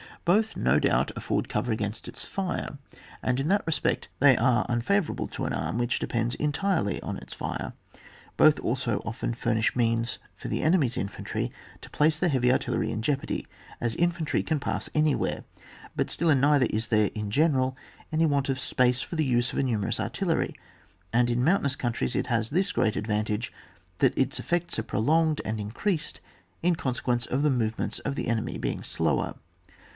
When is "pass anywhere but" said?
14.59-16.09